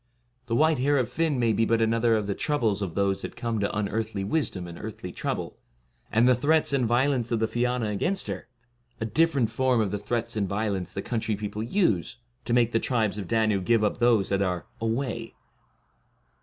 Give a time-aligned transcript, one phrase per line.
[0.47, 3.35] The white hair of Fionn may be but another of the troubles of those that
[3.35, 5.59] come to unearthly wisdom and earthly trouble,
[6.11, 8.47] and the threats and violence of the Fiana against her,
[8.99, 12.53] a differ ent form of the threats and violence the coun try people use, to
[12.53, 15.35] make the Tribes of Danu give up those that are * away.